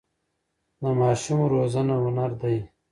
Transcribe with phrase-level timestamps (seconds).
[0.81, 2.57] د ماشوم روزنه هنر دی.